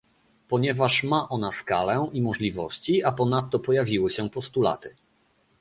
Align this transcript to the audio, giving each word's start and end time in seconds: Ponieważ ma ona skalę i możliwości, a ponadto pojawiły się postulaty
Ponieważ 0.47 1.03
ma 1.03 1.29
ona 1.29 1.51
skalę 1.51 2.07
i 2.13 2.21
możliwości, 2.21 3.03
a 3.03 3.11
ponadto 3.11 3.59
pojawiły 3.59 4.09
się 4.09 4.29
postulaty 4.29 4.95